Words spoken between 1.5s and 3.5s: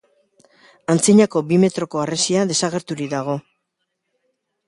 bi metroko harresia desagerturik dago.